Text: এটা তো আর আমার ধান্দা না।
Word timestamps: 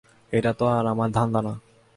এটা 0.33 0.51
তো 0.53 0.65
আর 0.67 0.85
আমার 0.87 1.09
ধান্দা 1.11 1.39
না। 1.47 1.53